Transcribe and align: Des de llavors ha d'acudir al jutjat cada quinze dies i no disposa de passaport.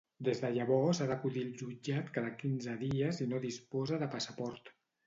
Des 0.27 0.39
de 0.43 0.49
llavors 0.53 1.01
ha 1.03 1.07
d'acudir 1.11 1.43
al 1.49 1.53
jutjat 1.61 2.11
cada 2.17 2.35
quinze 2.41 2.77
dies 2.83 3.25
i 3.27 3.33
no 3.35 3.47
disposa 3.49 4.03
de 4.07 4.15
passaport. 4.19 4.79